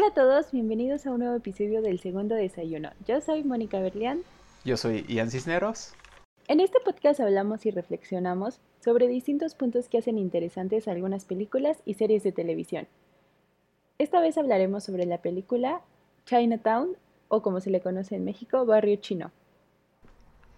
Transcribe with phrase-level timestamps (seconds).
[0.00, 2.88] Hola a todos, bienvenidos a un nuevo episodio del segundo desayuno.
[3.06, 4.22] Yo soy Mónica Berlián.
[4.64, 5.92] Yo soy Ian Cisneros.
[6.48, 11.94] En este podcast hablamos y reflexionamos sobre distintos puntos que hacen interesantes algunas películas y
[11.94, 12.88] series de televisión.
[13.98, 15.82] Esta vez hablaremos sobre la película
[16.24, 16.96] Chinatown
[17.28, 19.32] o como se le conoce en México, Barrio Chino.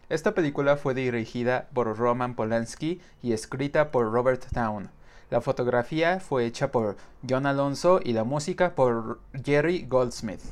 [0.09, 4.89] Esta película fue dirigida por Roman Polanski y escrita por Robert Town.
[5.33, 6.97] La fotografía fue hecha por
[7.27, 10.43] John Alonso y la música por Jerry Goldsmith.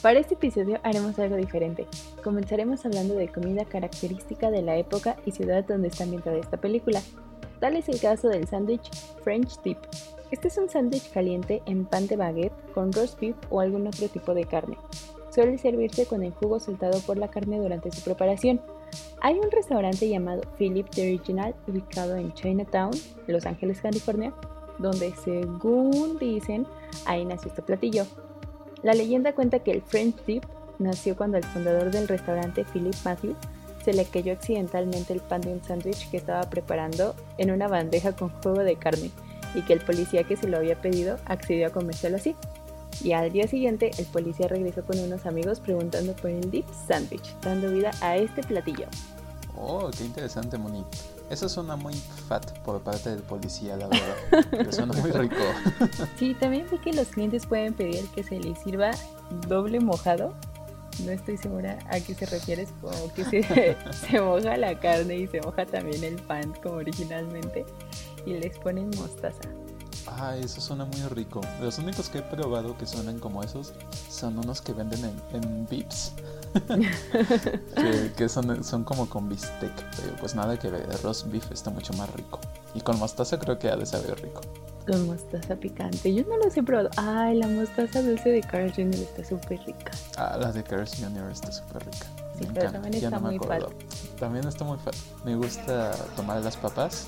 [0.00, 1.88] Para este episodio haremos algo diferente.
[2.22, 7.02] Comenzaremos hablando de comida característica de la época y ciudad donde está ambientada esta película.
[7.58, 8.88] Tal es el caso del sándwich
[9.24, 9.78] French Dip.
[10.30, 14.06] Este es un sándwich caliente en pan de baguette con roast beef o algún otro
[14.06, 14.76] tipo de carne.
[15.34, 18.60] Suele servirse con el jugo soltado por la carne durante su preparación.
[19.24, 22.90] Hay un restaurante llamado Philip the Original ubicado en Chinatown,
[23.28, 24.34] Los Ángeles, California,
[24.80, 26.66] donde según dicen,
[27.06, 28.04] ahí nació este platillo.
[28.82, 30.42] La leyenda cuenta que el French Dip
[30.80, 33.36] nació cuando el fundador del restaurante, Philip Matthews,
[33.84, 38.16] se le cayó accidentalmente el pan de un sándwich que estaba preparando en una bandeja
[38.16, 39.12] con jugo de carne
[39.54, 42.34] y que el policía que se lo había pedido accedió a comérselo así.
[43.00, 47.34] Y al día siguiente, el policía regresó con unos amigos preguntando por el dip sandwich,
[47.40, 48.86] dando vida a este platillo.
[49.56, 50.84] Oh, qué interesante, Moni.
[51.30, 51.94] Eso suena muy
[52.28, 54.70] fat por parte del policía, la verdad.
[54.70, 55.36] suena muy rico.
[56.18, 58.90] sí, también vi que los clientes pueden pedir que se les sirva
[59.48, 60.34] doble mojado.
[61.04, 63.76] No estoy segura a qué se refiere, como que se,
[64.10, 67.64] se moja la carne y se moja también el pan como originalmente
[68.26, 69.48] y les ponen mostaza.
[70.06, 71.40] Ah, eso suena muy rico.
[71.60, 73.72] Los únicos que he probado que suenan como esos
[74.08, 76.12] son unos que venden en, en Vips.
[78.16, 80.86] que, son, son como con bistec, pero pues nada que ver.
[81.02, 82.40] Roast beef está mucho más rico.
[82.74, 84.40] Y con mostaza creo que ha de saber rico.
[84.86, 86.12] Con mostaza picante.
[86.12, 86.90] Yo no los he probado.
[86.96, 88.94] Ay, la mostaza dulce de Carl Jr.
[88.94, 89.92] está súper rica.
[90.16, 91.30] Ah, la de Carl Jr.
[91.30, 92.06] está súper rica.
[92.38, 93.62] Sí, pero también está muy fat.
[94.18, 94.94] También está muy fat.
[95.24, 97.06] Me gusta tomar las papas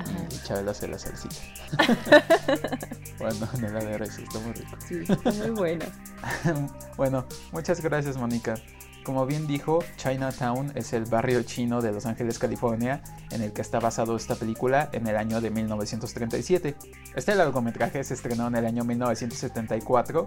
[0.00, 0.26] Ajá.
[0.30, 1.36] y echarlas en la salsita.
[3.18, 4.76] bueno, en el aderezo, está muy rico.
[4.86, 5.84] Sí, está muy bueno.
[6.96, 8.54] bueno, muchas gracias, Mónica.
[9.04, 13.62] Como bien dijo, Chinatown es el barrio chino de Los Ángeles, California, en el que
[13.62, 16.76] está basado esta película en el año de 1937.
[17.16, 20.26] Este largometraje se estrenó en el año 1974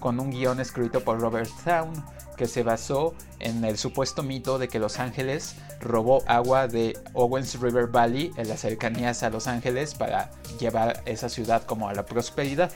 [0.00, 1.92] con un guion escrito por Robert Town
[2.36, 7.60] que se basó en el supuesto mito de que Los Ángeles robó agua de Owens
[7.60, 12.04] River Valley en las cercanías a Los Ángeles para llevar esa ciudad como a la
[12.04, 12.72] prosperidad.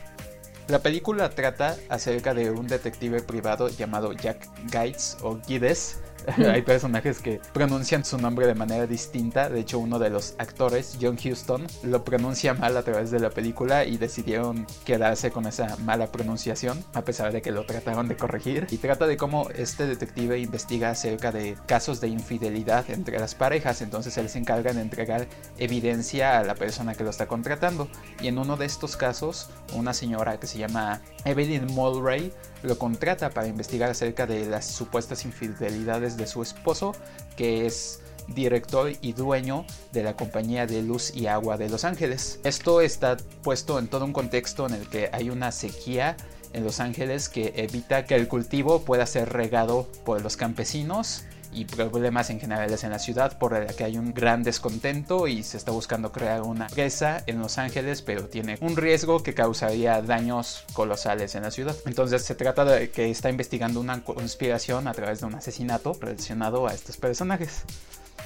[0.68, 5.98] La película trata acerca de un detective privado llamado Jack Gates o Gides,
[6.36, 9.48] hay personajes que pronuncian su nombre de manera distinta.
[9.48, 13.30] De hecho, uno de los actores, John Huston, lo pronuncia mal a través de la
[13.30, 18.16] película y decidieron quedarse con esa mala pronunciación, a pesar de que lo trataron de
[18.16, 18.66] corregir.
[18.70, 23.80] Y trata de cómo este detective investiga acerca de casos de infidelidad entre las parejas.
[23.80, 27.88] Entonces él se encarga de entregar evidencia a la persona que lo está contratando.
[28.20, 32.32] Y en uno de estos casos, una señora que se llama Evelyn Mulray
[32.62, 36.92] lo contrata para investigar acerca de las supuestas infidelidades de su esposo,
[37.36, 42.40] que es director y dueño de la compañía de luz y agua de Los Ángeles.
[42.44, 46.16] Esto está puesto en todo un contexto en el que hay una sequía
[46.52, 51.64] en Los Ángeles que evita que el cultivo pueda ser regado por los campesinos y
[51.64, 55.56] problemas en generales en la ciudad por el que hay un gran descontento y se
[55.56, 60.64] está buscando crear una presa en Los Ángeles pero tiene un riesgo que causaría daños
[60.72, 61.76] colosales en la ciudad.
[61.86, 66.66] Entonces se trata de que está investigando una conspiración a través de un asesinato relacionado
[66.66, 67.62] a estos personajes.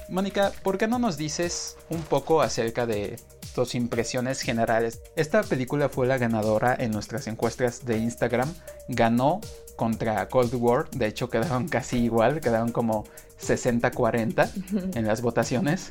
[0.09, 3.19] Mónica, ¿por qué no nos dices un poco acerca de
[3.55, 5.01] tus impresiones generales?
[5.17, 8.53] Esta película fue la ganadora en nuestras encuestas de Instagram.
[8.89, 9.41] Ganó
[9.77, 10.91] contra Cold War.
[10.91, 13.05] De hecho, quedaron casi igual, quedaron como
[13.41, 15.91] 60-40 en las votaciones.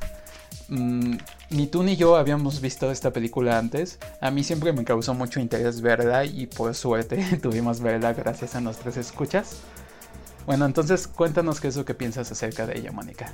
[0.68, 1.18] Mm,
[1.50, 4.00] ni tú ni yo habíamos visto esta película antes.
[4.22, 8.62] A mí siempre me causó mucho interés verla y por suerte tuvimos verla gracias a
[8.62, 9.58] nuestras escuchas.
[10.46, 13.34] Bueno, entonces cuéntanos qué es lo que piensas acerca de ella, Mónica.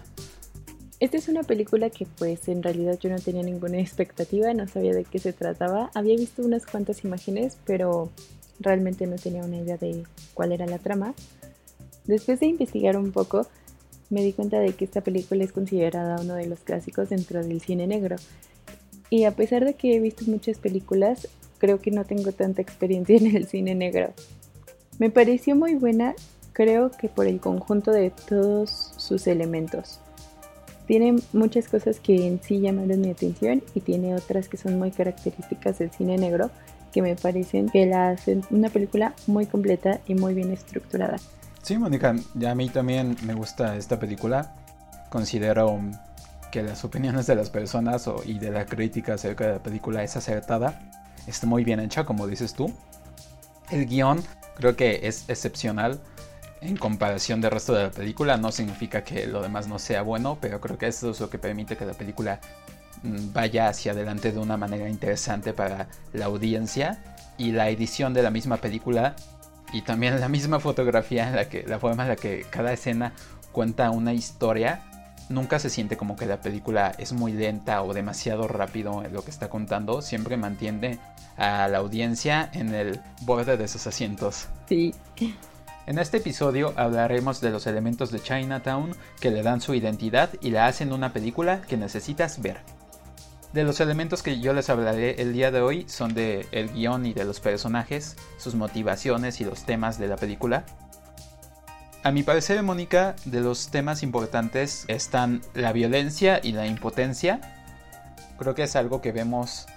[0.99, 4.93] Esta es una película que pues en realidad yo no tenía ninguna expectativa, no sabía
[4.93, 5.91] de qué se trataba.
[5.93, 8.09] Había visto unas cuantas imágenes, pero
[8.59, 10.03] realmente no tenía una idea de
[10.33, 11.13] cuál era la trama.
[12.05, 13.45] Después de investigar un poco,
[14.09, 17.61] me di cuenta de que esta película es considerada uno de los clásicos dentro del
[17.61, 18.15] cine negro.
[19.11, 21.27] Y a pesar de que he visto muchas películas,
[21.59, 24.13] creo que no tengo tanta experiencia en el cine negro.
[24.97, 26.15] Me pareció muy buena,
[26.53, 29.99] creo que por el conjunto de todos sus elementos.
[30.87, 34.91] Tiene muchas cosas que en sí llamaron mi atención y tiene otras que son muy
[34.91, 36.49] características del cine negro
[36.93, 41.17] que me parecen que la hacen una película muy completa y muy bien estructurada.
[41.61, 42.15] Sí, Mónica,
[42.47, 44.55] a mí también me gusta esta película.
[45.09, 45.79] Considero
[46.51, 50.15] que las opiniones de las personas y de la crítica acerca de la película es
[50.15, 50.79] acertada.
[51.27, 52.73] Está muy bien hecha, como dices tú.
[53.69, 54.23] El guion
[54.55, 55.99] creo que es excepcional
[56.61, 58.37] en comparación del resto de la película.
[58.37, 61.39] No significa que lo demás no sea bueno, pero creo que eso es lo que
[61.39, 62.39] permite que la película
[63.03, 67.15] mm, vaya hacia adelante de una manera interesante para la audiencia.
[67.37, 69.15] Y la edición de la misma película
[69.73, 73.13] y también la misma fotografía, en la, que, la forma en la que cada escena
[73.51, 74.81] cuenta una historia,
[75.29, 79.23] nunca se siente como que la película es muy lenta o demasiado rápido en lo
[79.23, 80.99] que está contando, siempre mantiene
[81.37, 84.47] a la audiencia en el borde de sus asientos.
[84.67, 84.93] Sí.
[85.87, 90.51] En este episodio hablaremos de los elementos de Chinatown que le dan su identidad y
[90.51, 92.57] la hacen una película que necesitas ver.
[93.53, 97.05] De los elementos que yo les hablaré el día de hoy son de el guion
[97.05, 100.65] y de los personajes, sus motivaciones y los temas de la película.
[102.03, 107.39] A mi parecer, Mónica, de los temas importantes están la violencia y la impotencia.
[108.37, 109.67] Creo que es algo que vemos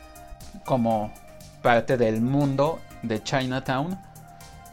[0.64, 1.12] como
[1.62, 4.09] parte del mundo de Chinatown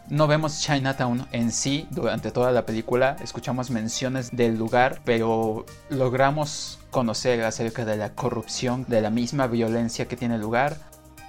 [0.09, 6.79] no vemos Chinatown en sí durante toda la película, escuchamos menciones del lugar, pero logramos
[6.91, 10.77] conocer acerca de la corrupción, de la misma violencia que tiene lugar,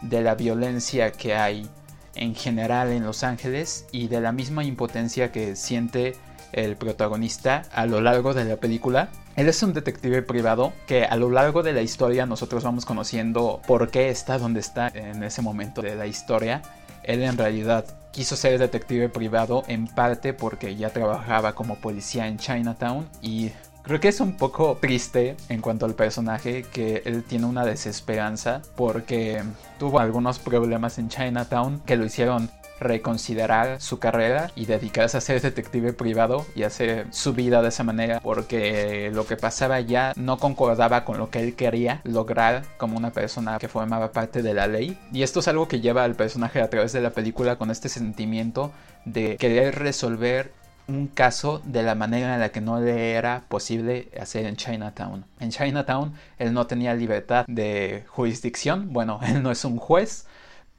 [0.03, 1.69] de la violencia que hay
[2.15, 6.17] en general en Los Ángeles y de la misma impotencia que siente
[6.53, 9.11] el protagonista a lo largo de la película.
[9.37, 13.61] Él es un detective privado que a lo largo de la historia nosotros vamos conociendo
[13.67, 16.63] por qué está donde está en ese momento de la historia.
[17.03, 17.85] Él en realidad
[18.19, 23.53] quiso ser detective privado en parte porque ya trabajaba como policía en Chinatown y
[23.85, 28.61] creo que es un poco triste en cuanto al personaje que él tiene una desesperanza
[28.75, 29.45] porque
[29.79, 32.51] tuvo algunos problemas en Chinatown que lo hicieron
[32.81, 37.85] reconsiderar su carrera y dedicarse a ser detective privado y hacer su vida de esa
[37.85, 42.97] manera porque lo que pasaba ya no concordaba con lo que él quería lograr como
[42.97, 46.15] una persona que formaba parte de la ley y esto es algo que lleva al
[46.15, 48.73] personaje a través de la película con este sentimiento
[49.05, 50.53] de querer resolver
[50.89, 55.25] un caso de la manera en la que no le era posible hacer en Chinatown.
[55.39, 60.27] En Chinatown él no tenía libertad de jurisdicción, bueno, él no es un juez,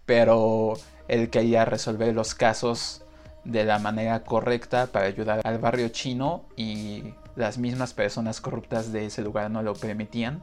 [0.06, 0.74] pero
[1.10, 3.02] él quería resolver los casos
[3.44, 9.06] de la manera correcta para ayudar al barrio chino y las mismas personas corruptas de
[9.08, 10.42] ese lugar no lo permitían.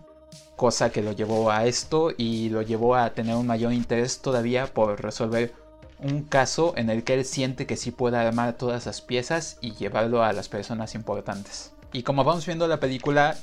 [0.57, 4.67] Cosa que lo llevó a esto y lo llevó a tener un mayor interés todavía
[4.67, 5.55] por resolver
[5.99, 9.73] un caso en el que él siente que sí puede armar todas las piezas y
[9.73, 11.73] llevarlo a las personas importantes.
[11.93, 13.37] Y como vamos viendo la película,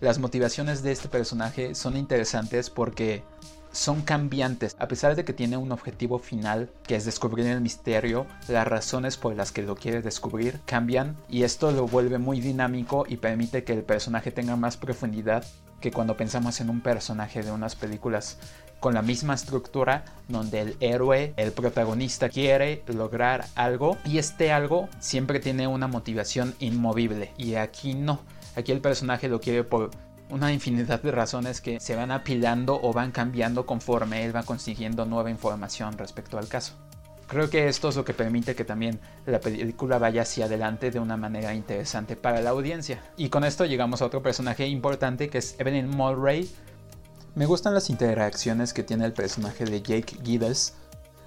[0.00, 3.22] las motivaciones de este personaje son interesantes porque
[3.72, 4.76] son cambiantes.
[4.78, 9.16] A pesar de que tiene un objetivo final, que es descubrir el misterio, las razones
[9.16, 13.64] por las que lo quiere descubrir cambian y esto lo vuelve muy dinámico y permite
[13.64, 15.44] que el personaje tenga más profundidad
[15.80, 18.38] que cuando pensamos en un personaje de unas películas
[18.80, 24.88] con la misma estructura donde el héroe, el protagonista quiere lograr algo y este algo
[25.00, 28.20] siempre tiene una motivación inmovible y aquí no.
[28.54, 29.90] Aquí el personaje lo quiere por
[30.30, 35.04] una infinidad de razones que se van apilando o van cambiando conforme él va consiguiendo
[35.04, 36.74] nueva información respecto al caso.
[37.28, 41.00] Creo que esto es lo que permite que también la película vaya hacia adelante de
[41.00, 43.02] una manera interesante para la audiencia.
[43.16, 46.48] Y con esto llegamos a otro personaje importante que es Evelyn Mulray.
[47.34, 50.74] Me gustan las interacciones que tiene el personaje de Jake Giddens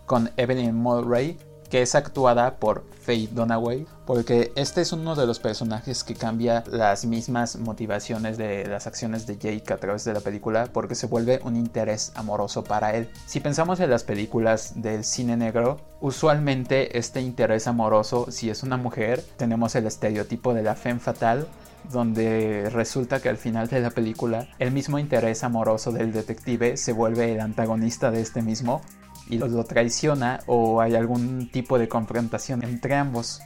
[0.06, 1.38] con Evelyn Mulray
[1.69, 6.63] que es actuada por Faye Dunaway, porque este es uno de los personajes que cambia
[6.71, 11.07] las mismas motivaciones de las acciones de Jake a través de la película, porque se
[11.07, 13.09] vuelve un interés amoroso para él.
[13.25, 18.77] Si pensamos en las películas del cine negro, usualmente este interés amoroso, si es una
[18.77, 21.47] mujer, tenemos el estereotipo de la femme fatal,
[21.91, 26.93] donde resulta que al final de la película el mismo interés amoroso del detective se
[26.93, 28.81] vuelve el antagonista de este mismo
[29.29, 33.41] y lo traiciona o hay algún tipo de confrontación entre ambos.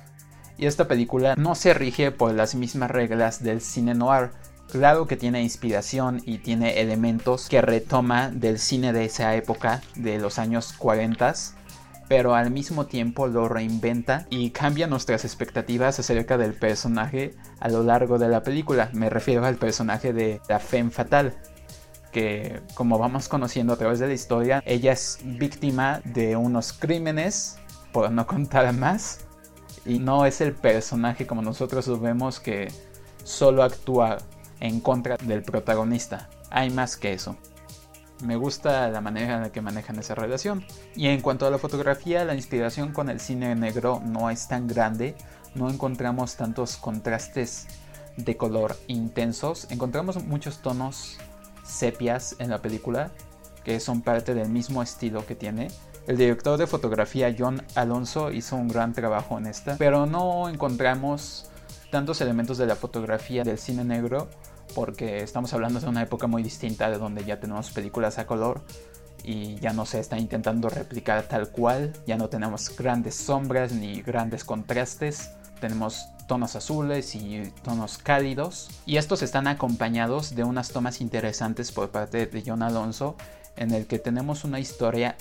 [0.58, 4.32] Y esta película no se rige por las mismas reglas del cine noir.
[4.72, 10.18] Claro que tiene inspiración y tiene elementos que retoma del cine de esa época, de
[10.20, 11.34] los años 40,
[12.08, 17.84] pero al mismo tiempo lo reinventa y cambia nuestras expectativas acerca del personaje a lo
[17.84, 18.90] largo de la película.
[18.94, 21.36] Me refiero al personaje de la Femme Fatal,
[22.13, 27.58] que como vamos conociendo a través de la historia, ella es víctima de unos crímenes,
[27.91, 29.25] por no contar más,
[29.86, 32.72] y no es el personaje como nosotros lo vemos que
[33.25, 34.17] solo actúa
[34.62, 36.29] en contra del protagonista.
[36.50, 37.36] Hay más que eso.
[38.24, 40.63] Me gusta la manera en la que manejan esa relación.
[40.96, 44.67] Y en cuanto a la fotografía, la inspiración con el cine negro no es tan
[44.67, 45.15] grande.
[45.55, 47.67] No encontramos tantos contrastes
[48.15, 49.67] de color intensos.
[49.72, 51.17] Encontramos muchos tonos
[51.63, 53.12] sepias en la película
[53.63, 55.70] que son parte del mismo estilo que tiene.
[56.05, 61.50] El director de fotografía John Alonso hizo un gran trabajo en esta, pero no encontramos
[61.91, 64.27] tantos elementos de la fotografía del cine negro
[64.75, 68.62] porque estamos hablando de una época muy distinta de donde ya tenemos películas a color
[69.24, 74.01] y ya no se está intentando replicar tal cual, ya no tenemos grandes sombras ni
[74.01, 75.32] grandes contrastes,
[75.63, 81.89] tenemos tonos azules y tonos cálidos y estos están acompañados de unas tomas interesantes por
[81.89, 83.15] parte de John Alonso
[83.55, 85.15] en el que tenemos una historia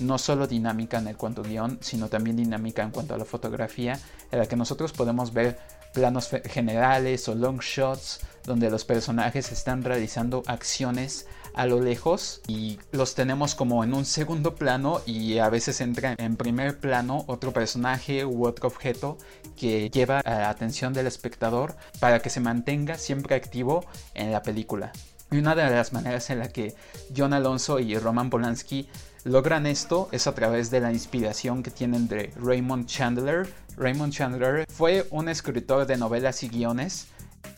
[0.00, 3.98] no solo dinámica en el cuanto guion, sino también dinámica en cuanto a la fotografía,
[4.30, 5.58] en la que nosotros podemos ver
[5.94, 11.24] planos generales o long shots donde los personajes están realizando acciones
[11.58, 16.14] a lo lejos y los tenemos como en un segundo plano y a veces entra
[16.16, 19.18] en primer plano otro personaje u otro objeto
[19.56, 23.84] que lleva a la atención del espectador para que se mantenga siempre activo
[24.14, 24.92] en la película.
[25.32, 26.76] Y una de las maneras en la que
[27.14, 28.88] John Alonso y Roman Polanski
[29.24, 33.52] logran esto es a través de la inspiración que tienen de Raymond Chandler.
[33.76, 37.08] Raymond Chandler fue un escritor de novelas y guiones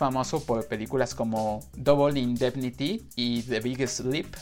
[0.00, 4.34] famoso por películas como Double Indemnity y The Big Sleep.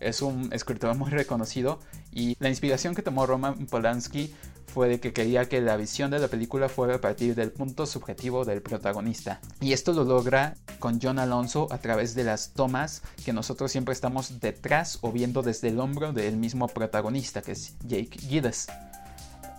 [0.00, 1.78] Es un escritor muy reconocido
[2.10, 4.34] y la inspiración que tomó Roman Polanski
[4.66, 7.86] fue de que quería que la visión de la película fuera a partir del punto
[7.86, 9.40] subjetivo del protagonista.
[9.60, 13.94] Y esto lo logra con John Alonso a través de las tomas que nosotros siempre
[13.94, 18.66] estamos detrás o viendo desde el hombro del mismo protagonista, que es Jake Gilles.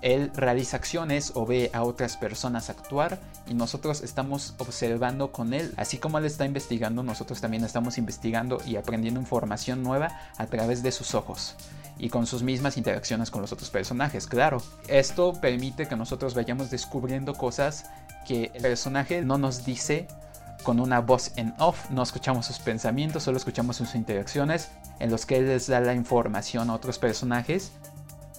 [0.03, 5.73] Él realiza acciones o ve a otras personas actuar y nosotros estamos observando con él.
[5.77, 10.83] Así como él está investigando, nosotros también estamos investigando y aprendiendo información nueva a través
[10.83, 11.55] de sus ojos
[11.97, 14.61] y con sus mismas interacciones con los otros personajes, claro.
[14.89, 17.85] Esto permite que nosotros vayamos descubriendo cosas
[18.27, 20.07] que el personaje no nos dice
[20.63, 24.69] con una voz en off, no escuchamos sus pensamientos, solo escuchamos sus interacciones
[24.99, 27.71] en los que él les da la información a otros personajes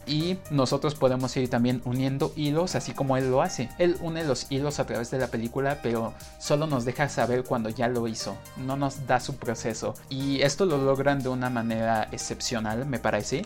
[0.07, 3.69] y nosotros podemos ir también uniendo hilos así como él lo hace.
[3.79, 7.69] Él une los hilos a través de la película, pero solo nos deja saber cuando
[7.69, 9.95] ya lo hizo, no nos da su proceso.
[10.09, 13.45] Y esto lo logran de una manera excepcional, me parece.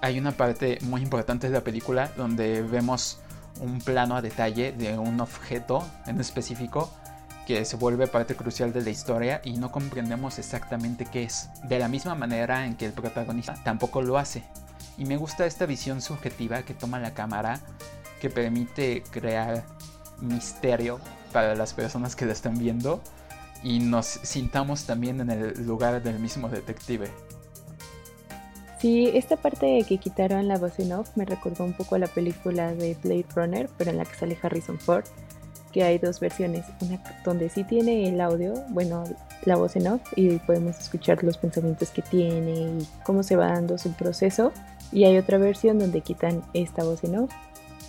[0.00, 3.18] Hay una parte muy importante de la película donde vemos
[3.60, 6.90] un plano a detalle de un objeto en específico
[7.46, 11.50] que se vuelve parte crucial de la historia y no comprendemos exactamente qué es.
[11.64, 14.44] De la misma manera en que el protagonista tampoco lo hace.
[14.96, 17.60] Y me gusta esta visión subjetiva que toma la cámara
[18.20, 19.64] que permite crear
[20.20, 21.00] misterio
[21.32, 23.02] para las personas que la están viendo
[23.62, 27.10] y nos sintamos también en el lugar del mismo detective.
[28.78, 32.06] Sí, esta parte que quitaron la voz en off me recordó un poco a la
[32.06, 35.04] película de Blade Runner, pero en la que sale Harrison Ford,
[35.72, 39.04] que hay dos versiones, una donde sí tiene el audio, bueno,
[39.46, 43.46] la voz en off y podemos escuchar los pensamientos que tiene y cómo se va
[43.46, 44.52] dando su proceso,
[44.92, 47.30] y hay otra versión donde quitan esta voz en off.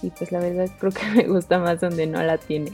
[0.02, 2.74] Y pues la verdad creo que me gusta más donde no la tiene.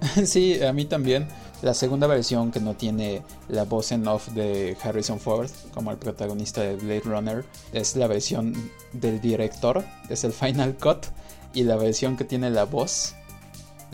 [0.24, 1.26] Sí, a mí también.
[1.60, 5.96] La segunda versión que no tiene la voz en off de Harrison Ford como el
[5.96, 8.54] protagonista de Blade Runner es la versión
[8.92, 11.06] del director, es el Final Cut.
[11.54, 13.14] Y la versión que tiene la voz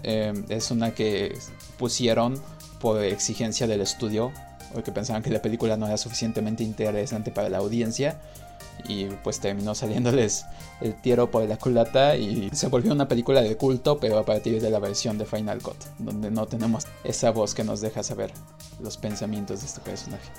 [0.02, 1.38] eh, es una que
[1.78, 2.38] pusieron
[2.80, 4.30] por exigencia del estudio,
[4.74, 8.20] porque pensaban que la película no era suficientemente interesante para la audiencia
[8.86, 10.44] y pues terminó saliéndoles
[10.80, 14.60] el tiro por la culata y se volvió una película de culto, pero a partir
[14.60, 18.32] de la versión de Final Cut, donde no tenemos esa voz que nos deja saber
[18.80, 20.30] los pensamientos de este personaje.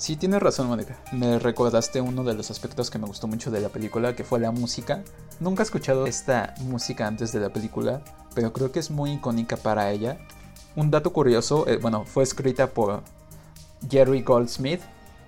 [0.00, 0.98] Sí, tienes razón, Mónica.
[1.12, 4.40] Me recordaste uno de los aspectos que me gustó mucho de la película, que fue
[4.40, 5.02] la música.
[5.40, 8.00] Nunca he escuchado esta música antes de la película,
[8.34, 10.16] pero creo que es muy icónica para ella.
[10.74, 13.02] Un dato curioso, eh, bueno, fue escrita por
[13.90, 14.80] Jerry Goldsmith,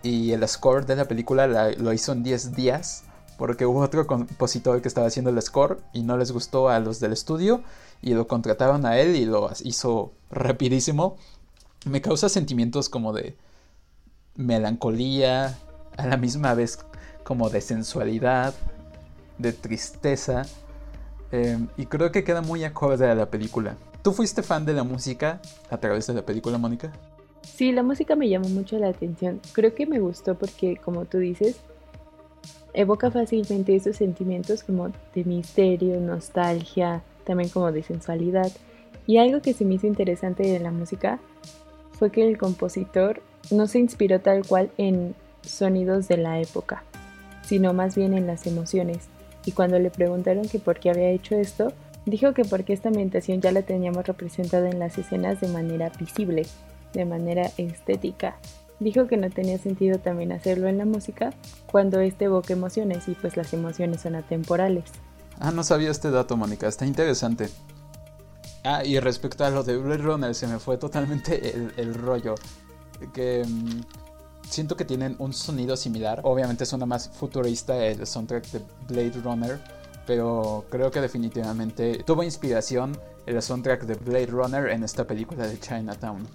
[0.03, 3.05] y el score de la película lo hizo en 10 días
[3.37, 7.01] porque hubo otro compositor que estaba haciendo el score y no les gustó a los
[7.01, 7.63] del estudio
[8.01, 11.17] y lo contrataron a él y lo hizo rapidísimo.
[11.87, 13.37] Me causa sentimientos como de
[14.37, 15.59] melancolía,
[15.97, 16.79] a la misma vez
[17.25, 18.55] como de sensualidad,
[19.39, 20.43] de tristeza.
[21.31, 23.77] Em, y creo que queda muy acorde a la película.
[24.03, 25.41] ¿Tú fuiste fan de la música
[25.71, 26.93] a través de la película, Mónica?
[27.43, 29.41] Sí, la música me llamó mucho la atención.
[29.53, 31.61] Creo que me gustó porque, como tú dices,
[32.75, 38.51] evoca fácilmente esos sentimientos como de misterio, nostalgia, también como de sensualidad.
[39.07, 41.19] Y algo que se me hizo interesante de la música
[41.93, 46.85] fue que el compositor no se inspiró tal cual en sonidos de la época,
[47.43, 49.09] sino más bien en las emociones.
[49.45, 51.73] Y cuando le preguntaron que por qué había hecho esto,
[52.07, 56.47] dijo que porque esta ambientación ya la teníamos representada en las escenas de manera visible,
[56.93, 58.37] de manera estética.
[58.81, 61.33] Dijo que no tenía sentido también hacerlo en la música
[61.71, 64.85] cuando este evoca emociones y pues las emociones son atemporales.
[65.39, 67.49] Ah, no sabía este dato, Mónica, está interesante.
[68.65, 72.35] Ah, y respecto a lo de Blade Runner, se me fue totalmente el, rollo.
[73.13, 73.81] Que mm,
[74.49, 76.21] siento que tienen un sonido similar.
[76.25, 79.61] Obviamente suena más futurista el soundtrack de Blade Runner.
[80.07, 85.59] Pero creo que definitivamente tuvo inspiración el soundtrack de Blade Runner en esta película de
[85.59, 86.27] Chinatown.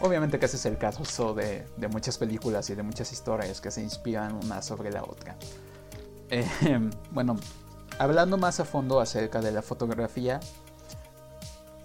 [0.00, 3.70] Obviamente que ese es el caso de, de muchas películas y de muchas historias que
[3.70, 5.36] se inspiran una sobre la otra.
[6.30, 6.46] Eh,
[7.10, 7.36] bueno,
[7.98, 10.40] hablando más a fondo acerca de la fotografía,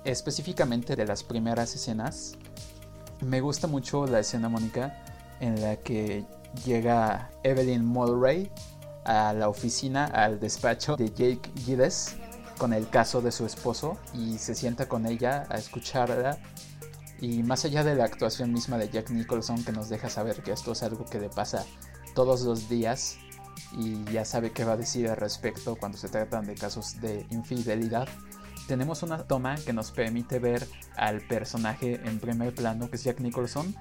[0.05, 2.33] específicamente de las primeras escenas,
[3.21, 5.03] me gusta mucho la escena, Mónica,
[5.39, 6.25] en la que
[6.65, 8.51] llega Evelyn Mulray
[9.03, 12.15] a la oficina, al despacho de Jake Gides
[12.57, 16.37] con el caso de su esposo y se sienta con ella a escucharla.
[17.21, 20.51] Y más allá de la actuación misma de Jack Nicholson que nos deja saber que
[20.51, 21.65] esto es algo que le pasa
[22.13, 23.17] todos los días
[23.71, 27.25] y ya sabe qué va a decir al respecto cuando se tratan de casos de
[27.29, 28.07] infidelidad,
[28.67, 33.19] tenemos una toma que nos permite ver al personaje en primer plano que es Jack
[33.19, 33.75] Nicholson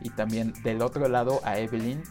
[0.00, 2.02] y también del otro lado a Evelyn,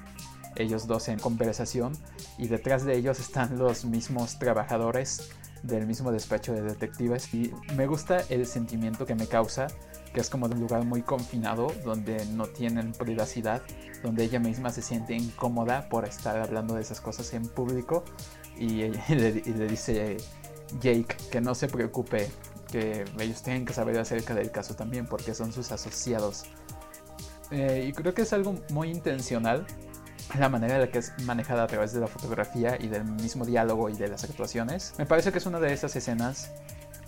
[0.55, 1.93] ellos dos en conversación
[2.37, 5.29] y detrás de ellos están los mismos trabajadores
[5.67, 9.67] del mismo despacho de detectives y me gusta el sentimiento que me causa
[10.13, 13.61] que es como de un lugar muy confinado donde no tienen privacidad
[14.03, 18.03] donde ella misma se siente incómoda por estar hablando de esas cosas en público
[18.57, 19.31] y, le,
[19.67, 20.17] dice
[20.79, 22.29] Jake que no se preocupe,
[22.71, 26.45] que ellos tienen que saber acerca del caso también porque son sus asociados.
[27.49, 29.65] Eh, y creo que es algo muy intencional
[30.37, 33.45] la manera en la que es manejada a través de la fotografía y del mismo
[33.45, 34.93] diálogo y de las actuaciones.
[34.97, 36.51] Me parece que es una de esas escenas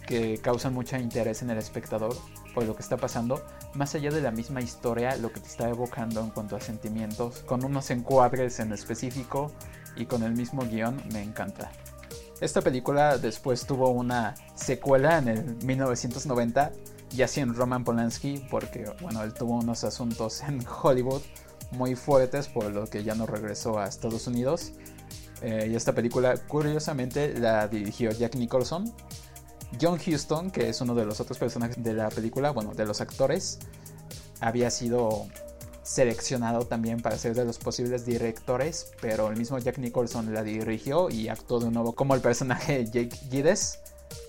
[0.08, 2.16] que causan mucho interés en el espectador
[2.56, 5.70] por lo que está pasando, más allá de la misma historia, lo que te está
[5.70, 9.52] evocando en cuanto a sentimientos, con unos encuadres en específico
[9.96, 11.72] y con el mismo guion, me encanta.
[12.42, 16.72] Esta película después tuvo una secuela en el 1990,
[17.12, 21.22] ya sin Roman Polanski, porque bueno, él tuvo unos asuntos en Hollywood
[21.72, 24.74] muy fuertes, por lo que ya no regresó a Estados Unidos.
[25.42, 28.94] Eh, y esta película, curiosamente, la dirigió Jack Nicholson.
[29.80, 33.02] John Huston, que es uno de los otros personajes de la película, bueno, de los
[33.02, 33.60] actores,
[34.40, 35.28] había sido
[35.84, 41.10] seleccionado también para ser de los posibles directores, pero el mismo Jack Nicholson la dirigió
[41.10, 43.80] y actuó de nuevo como el personaje Jake Gides,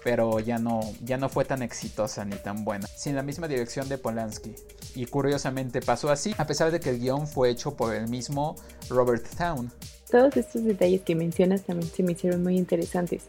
[0.03, 3.89] pero ya no, ya no fue tan exitosa ni tan buena, sin la misma dirección
[3.89, 4.55] de Polanski.
[4.95, 8.57] Y curiosamente pasó así, a pesar de que el guion fue hecho por el mismo
[8.89, 9.71] Robert Town.
[10.11, 13.25] Todos estos detalles que mencionas también se me hicieron muy interesantes,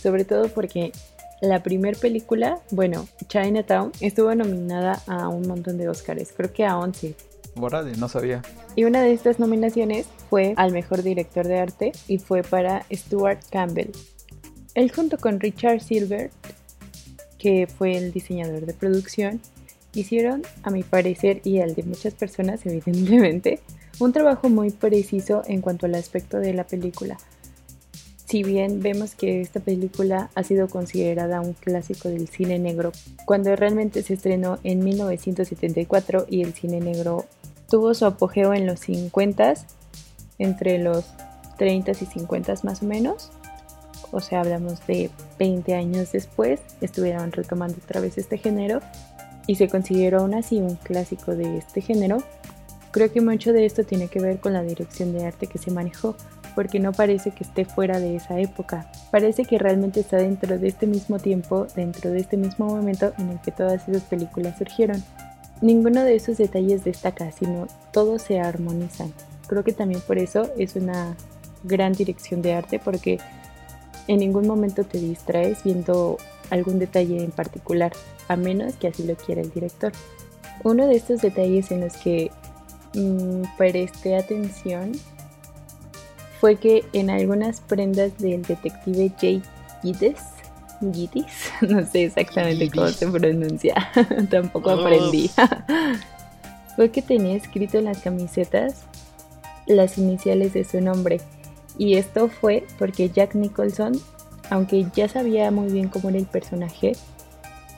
[0.00, 0.92] sobre todo porque
[1.40, 6.78] la primera película, bueno, Chinatown, estuvo nominada a un montón de Oscars, creo que a
[6.78, 7.16] 11,
[7.54, 8.42] Morales, no sabía.
[8.76, 13.40] Y una de estas nominaciones fue al mejor director de arte y fue para Stuart
[13.50, 13.90] Campbell.
[14.74, 16.30] Él junto con Richard Silver,
[17.38, 19.40] que fue el diseñador de producción,
[19.94, 23.60] hicieron, a mi parecer y al de muchas personas evidentemente,
[23.98, 27.18] un trabajo muy preciso en cuanto al aspecto de la película.
[28.26, 32.92] Si bien vemos que esta película ha sido considerada un clásico del cine negro,
[33.26, 37.26] cuando realmente se estrenó en 1974 y el cine negro
[37.68, 39.54] tuvo su apogeo en los 50,
[40.38, 41.04] entre los
[41.58, 43.30] 30 y 50 más o menos.
[44.12, 48.80] O sea, hablamos de 20 años después, estuvieron retomando otra vez este género
[49.46, 52.22] y se consideró aún así un clásico de este género.
[52.90, 55.70] Creo que mucho de esto tiene que ver con la dirección de arte que se
[55.70, 56.14] manejó,
[56.54, 58.90] porque no parece que esté fuera de esa época.
[59.10, 63.30] Parece que realmente está dentro de este mismo tiempo, dentro de este mismo momento en
[63.30, 65.02] el que todas esas películas surgieron.
[65.60, 69.12] Ninguno de esos detalles destaca, sino todos se armonizan.
[69.46, 71.16] Creo que también por eso es una
[71.64, 73.18] gran dirección de arte porque
[74.08, 76.18] en ningún momento te distraes viendo
[76.50, 77.92] algún detalle en particular,
[78.32, 79.92] a menos que así lo quiera el director.
[80.64, 82.30] Uno de estos detalles en los que
[82.94, 84.92] mmm, presté atención
[86.40, 89.42] fue que en algunas prendas del detective Jay
[89.82, 90.32] Gittes
[90.90, 93.74] Gitis, no sé exactamente cómo se pronuncia,
[94.30, 95.30] tampoco aprendí.
[96.76, 98.86] Fue que tenía escrito en las camisetas
[99.66, 101.20] las iniciales de su nombre.
[101.78, 103.92] Y esto fue porque Jack Nicholson,
[104.50, 106.92] aunque ya sabía muy bien cómo era el personaje,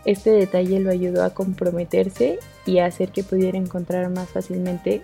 [0.05, 5.03] este detalle lo ayudó a comprometerse y a hacer que pudiera encontrar más fácilmente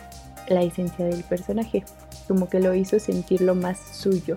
[0.49, 1.85] la esencia del personaje,
[2.29, 4.37] como que lo hizo sentirlo más suyo.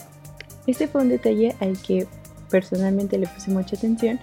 [0.67, 2.07] Este fue un detalle al que
[2.49, 4.19] personalmente le puse mucha atención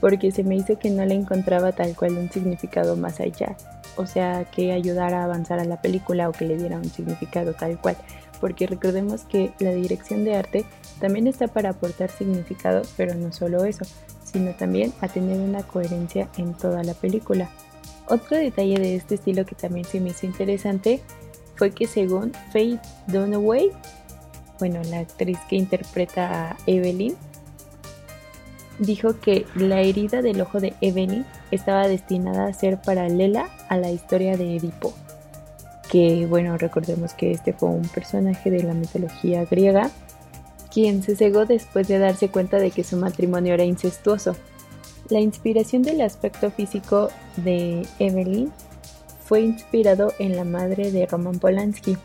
[0.00, 3.56] porque se me hizo que no le encontraba tal cual un significado más allá,
[3.96, 7.54] o sea, que ayudara a avanzar a la película o que le diera un significado
[7.54, 7.96] tal cual,
[8.40, 10.64] porque recordemos que la dirección de arte
[11.00, 13.84] también está para aportar significado, pero no solo eso,
[14.32, 17.50] sino también a tener una coherencia en toda la película.
[18.08, 21.00] Otro detalle de este estilo que también se me hizo interesante
[21.56, 23.70] fue que según Faith Dunaway,
[24.58, 27.14] bueno, la actriz que interpreta a Evelyn,
[28.78, 33.90] dijo que la herida del ojo de Evelyn estaba destinada a ser paralela a la
[33.90, 34.92] historia de Edipo,
[35.90, 39.90] que bueno, recordemos que este fue un personaje de la mitología griega,
[40.72, 44.36] quien se cegó después de darse cuenta de que su matrimonio era incestuoso.
[45.08, 48.50] La inspiración del aspecto físico de Evelyn
[49.24, 51.96] fue inspirado en la madre de Roman Polanski,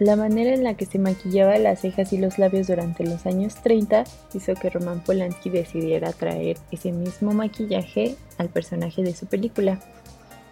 [0.00, 3.54] la manera en la que se maquillaba las cejas y los labios durante los años
[3.62, 4.02] 30
[4.34, 9.78] hizo que Roman Polanski decidiera traer ese mismo maquillaje al personaje de su película.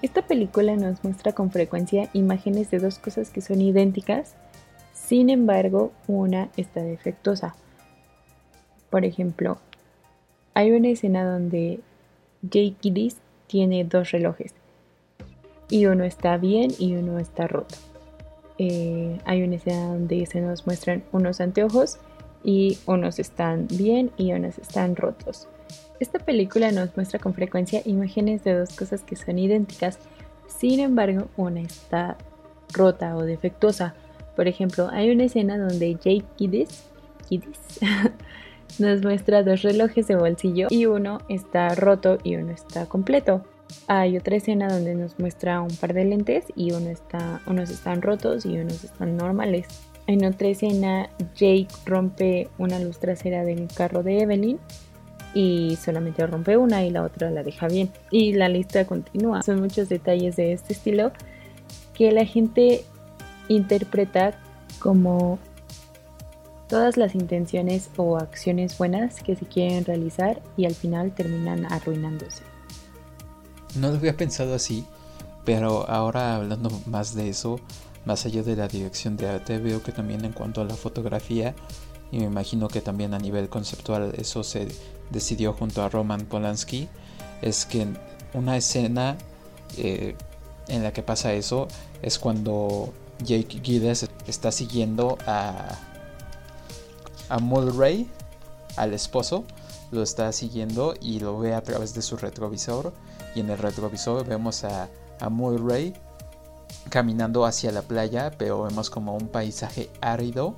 [0.01, 4.37] Esta película nos muestra con frecuencia imágenes de dos cosas que son idénticas,
[5.05, 7.55] sin embargo una está defectuosa.
[8.91, 9.59] Por ejemplo,
[10.55, 11.81] hay una escena donde
[12.43, 14.55] Jake Gillis tiene dos relojes
[15.69, 17.75] y uno está bien y uno está roto.
[18.59, 21.99] Eh, hay una escena donde se nos muestran unos anteojos
[22.45, 25.49] y unos están bien y unos están rotos.
[26.01, 29.99] Esta película nos muestra con frecuencia imágenes de dos cosas que son idénticas,
[30.47, 32.19] sin embargo una está
[32.73, 33.95] rota o defectuosa.
[34.37, 36.85] Por ejemplo, hay una escena donde Jake Kiddis,
[38.79, 43.45] nos muestra dos relojes de bolsillo y uno está roto y uno está completo.
[43.87, 48.03] Hay otra escena donde nos muestra un par de lentes y uno está, unos están
[48.03, 49.67] rotos y unos están normales.
[50.07, 54.59] En otra escena, Jake rompe una luz trasera del carro de Evelyn
[55.35, 57.91] y solamente rompe una y la otra la deja bien.
[58.11, 59.43] Y la lista continúa.
[59.43, 61.13] Son muchos detalles de este estilo
[61.95, 62.85] que la gente
[63.49, 64.39] interpreta
[64.79, 65.39] como
[66.69, 72.43] todas las intenciones o acciones buenas que se quieren realizar y al final terminan arruinándose.
[73.75, 74.87] No lo había pensado así,
[75.45, 77.61] pero ahora hablando más de eso,
[78.05, 81.55] más allá de la dirección de arte, veo que también en cuanto a la fotografía,
[82.11, 84.69] y me imagino que también a nivel conceptual eso se
[85.11, 86.89] decidió junto a Roman Polanski,
[87.43, 87.87] es que
[88.35, 89.17] una escena
[89.77, 90.17] eh,
[90.69, 91.69] en la que pasa eso
[92.03, 92.93] es cuando
[93.25, 95.79] Jake Gilles está siguiendo a,
[97.29, 98.09] a Mulray,
[98.77, 99.45] al esposo,
[99.91, 102.93] lo está siguiendo y lo ve a través de su retrovisor.
[103.35, 104.89] Y en el retrovisor vemos a,
[105.21, 105.95] a Mulray
[106.89, 110.57] caminando hacia la playa, pero vemos como un paisaje árido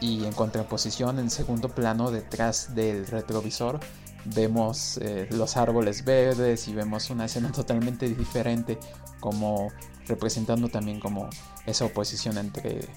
[0.00, 3.80] y en contraposición en segundo plano detrás del retrovisor
[4.24, 8.78] vemos eh, los árboles verdes y vemos una escena totalmente diferente
[9.20, 9.68] como
[10.06, 11.28] representando también como
[11.66, 12.88] esa oposición entre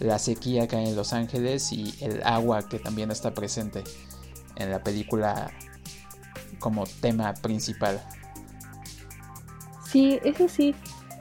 [0.00, 3.84] la sequía que hay en Los Ángeles y el agua que también está presente
[4.56, 5.50] en la película
[6.58, 8.02] como tema principal.
[9.90, 10.74] Sí, eso sí.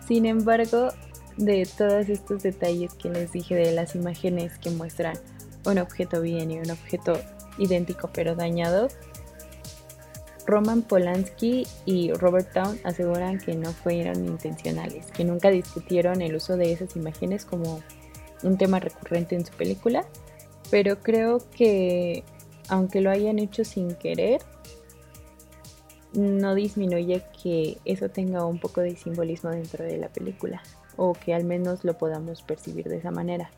[0.08, 0.90] Sin embargo,
[1.38, 5.18] de todos estos detalles que les dije de las imágenes que muestran
[5.66, 7.20] un objeto bien y un objeto
[7.58, 8.88] idéntico pero dañado,
[10.48, 16.56] Roman Polanski y Robert Town aseguran que no fueron intencionales, que nunca discutieron el uso
[16.56, 17.84] de esas imágenes como
[18.44, 20.06] un tema recurrente en su película,
[20.72, 22.24] pero creo que
[22.70, 24.42] aunque lo hayan hecho sin querer,
[26.14, 30.64] no disminuye que eso tenga un poco de simbolismo dentro de la película
[30.96, 33.52] o que al menos lo podamos percibir de esa manera.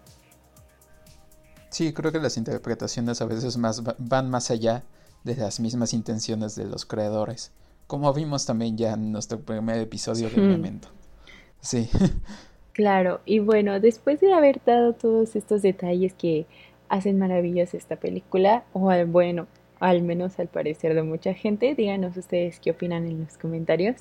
[1.70, 4.84] Sí, creo que las interpretaciones a veces más van más allá
[5.24, 7.52] de las mismas intenciones de los creadores,
[7.88, 10.90] como vimos también ya en nuestro primer episodio de Memento.
[11.62, 11.90] Sí.
[12.72, 16.46] Claro, y bueno, después de haber dado todos estos detalles que
[16.88, 19.48] hacen maravillosa esta película, o al bueno,
[19.80, 21.76] al menos al parecer de mucha gente.
[21.76, 23.98] Díganos ustedes qué opinan en los comentarios.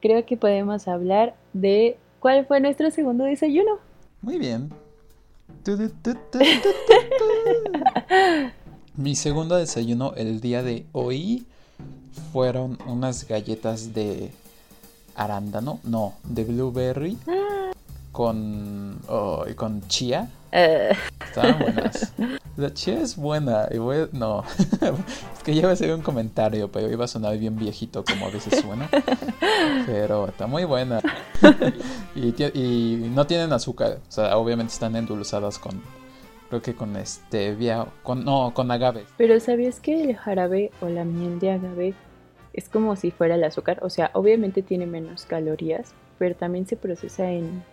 [0.00, 3.78] Creo que podemos hablar de cuál fue nuestro segundo desayuno.
[4.20, 4.72] Muy bien.
[8.94, 11.46] Mi segundo desayuno el día de hoy
[12.30, 14.30] fueron unas galletas de
[15.14, 17.16] arándano, no, de blueberry.
[18.12, 20.28] con, oh, con chía.
[20.52, 20.92] Eh,
[21.26, 22.12] Estaban buenas.
[22.58, 23.66] La chía es buena.
[23.70, 27.38] Y voy, no, es que ya iba a ser un comentario, pero iba a sonar
[27.38, 28.90] bien viejito como a veces suena.
[29.86, 31.00] Pero está muy buena.
[32.14, 34.00] y, y no tienen azúcar.
[34.06, 35.80] O sea, obviamente están endulzadas con,
[36.52, 39.06] creo que con stevia, con, no, con agave.
[39.16, 41.94] Pero ¿sabías que el jarabe o la miel de agave
[42.52, 43.78] es como si fuera el azúcar?
[43.82, 47.64] O sea, obviamente tiene menos calorías, pero también se procesa en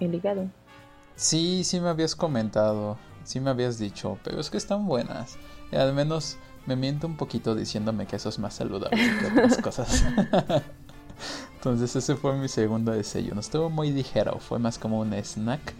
[0.00, 0.50] el hígado.
[1.14, 5.38] Sí, sí me habías comentado, sí me habías dicho, pero es que están buenas.
[5.70, 6.36] Y al menos
[6.66, 10.04] me miento un poquito diciéndome que eso es más saludable que otras cosas.
[11.54, 13.38] Entonces ese fue mi segundo desayuno.
[13.38, 15.74] Estuvo muy ligero, fue más como un snack,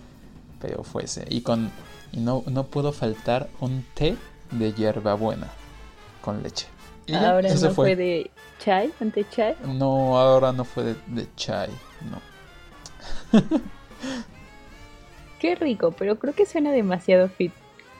[0.60, 1.26] pero fue ese.
[1.28, 1.72] Y con
[2.12, 4.16] y no, no pudo faltar un té
[4.50, 5.48] de hierbabuena
[6.22, 6.66] con leche.
[7.06, 7.94] Y Ahora no fue.
[7.94, 9.54] de chai, ante chai.
[9.64, 11.70] No, ahora no fue de, de chai,
[12.10, 12.20] no.
[15.38, 17.52] Qué rico, pero creo que suena demasiado fit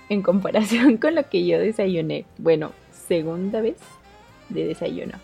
[0.08, 2.24] en comparación con lo que yo desayuné.
[2.38, 3.76] Bueno, segunda vez
[4.48, 5.14] de desayuno.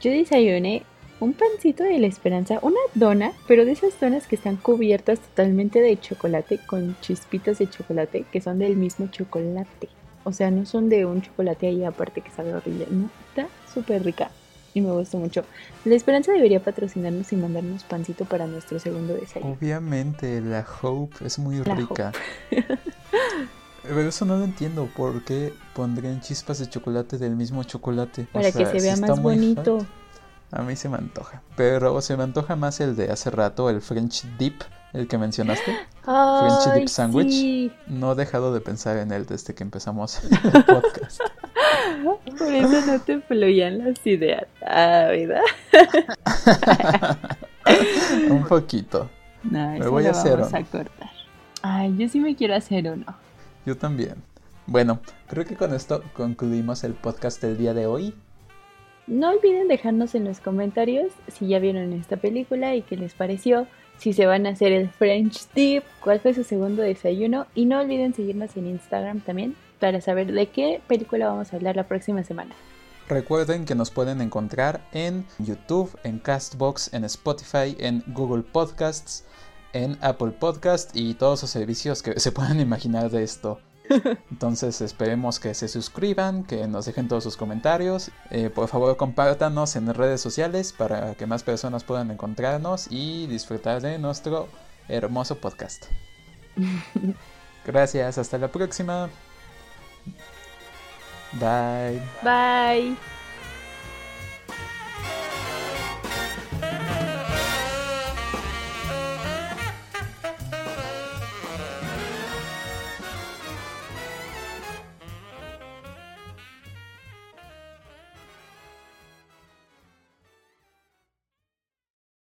[0.00, 0.84] Yo desayuné
[1.20, 5.80] un pancito de la esperanza, una dona, pero de esas donas que están cubiertas totalmente
[5.80, 9.88] de chocolate con chispitas de chocolate que son del mismo chocolate.
[10.24, 14.04] O sea, no son de un chocolate ahí aparte que sabe horrible, no, está súper
[14.04, 14.30] rica
[14.74, 15.44] y me gustó mucho.
[15.84, 19.56] La esperanza debería patrocinarnos y mandarnos pancito para nuestro segundo desayuno.
[19.58, 22.12] Obviamente, la Hope es muy La rica.
[23.82, 24.86] Pero eso no lo entiendo.
[24.94, 28.28] ¿Por qué pondrían chispas de chocolate del mismo chocolate?
[28.30, 29.80] O Para que se vea más bonito.
[29.80, 29.88] fat.
[30.50, 31.42] A mí se me antoja.
[31.56, 34.62] Pero se me antoja más el de hace rato, el French Dip,
[34.94, 35.76] el que mencionaste.
[36.04, 37.30] French dip sandwich.
[37.30, 37.72] sí.
[37.86, 41.20] No he dejado de pensar en él desde que empezamos el podcast.
[42.38, 44.44] Por eso no te fluían las ideas.
[44.66, 45.42] Ah, ¿verdad?
[48.30, 49.10] Un poquito.
[49.42, 50.58] No, Me voy a hacer vamos uno.
[50.58, 51.10] a cortar.
[51.62, 53.04] Ay, yo sí me quiero hacer uno.
[53.66, 54.14] Yo también.
[54.66, 58.14] Bueno, creo que con esto concluimos el podcast del día de hoy.
[59.08, 63.66] No olviden dejarnos en los comentarios si ya vieron esta película y qué les pareció,
[63.96, 67.80] si se van a hacer el French Dip, cuál fue su segundo desayuno y no
[67.80, 72.22] olviden seguirnos en Instagram también para saber de qué película vamos a hablar la próxima
[72.22, 72.54] semana.
[73.08, 79.24] Recuerden que nos pueden encontrar en YouTube, en Castbox, en Spotify, en Google Podcasts,
[79.72, 83.58] en Apple Podcast y todos los servicios que se puedan imaginar de esto.
[84.30, 88.10] Entonces esperemos que se suscriban, que nos dejen todos sus comentarios.
[88.30, 93.80] Eh, por favor compártanos en redes sociales para que más personas puedan encontrarnos y disfrutar
[93.80, 94.48] de nuestro
[94.88, 95.86] hermoso podcast.
[97.66, 99.08] Gracias, hasta la próxima.
[101.32, 102.00] Bye.
[102.22, 103.17] Bye.